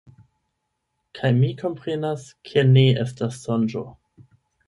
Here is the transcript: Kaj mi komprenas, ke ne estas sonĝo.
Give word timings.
Kaj 1.17 1.29
mi 1.41 1.49
komprenas, 1.59 2.25
ke 2.49 2.65
ne 2.71 2.85
estas 3.05 3.37
sonĝo. 3.43 3.85